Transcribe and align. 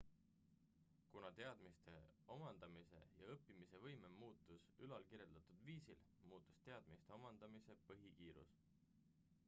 kuna 1.11 1.29
teadmiste 1.39 1.91
omandamise 2.35 3.01
ja 3.17 3.27
õppimise 3.33 3.81
võime 3.83 4.09
muutus 4.15 4.65
ülalkirjeldatud 4.87 5.59
viisil 5.67 6.01
muutus 6.31 6.63
teadmiste 6.69 7.13
omandamise 7.19 7.77
põhikiirus 7.91 8.57